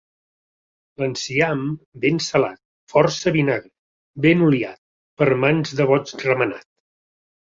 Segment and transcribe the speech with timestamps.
[1.01, 1.59] L'enciam,
[2.05, 2.57] ben salat,
[2.93, 3.71] força vinagre,
[4.27, 4.81] ben oliat,
[5.23, 6.67] per mans de boigs remenat.